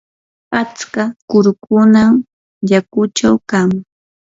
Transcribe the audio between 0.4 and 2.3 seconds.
atska kurukunam